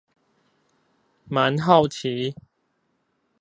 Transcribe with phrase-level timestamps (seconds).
[1.29, 2.33] 蠻好奇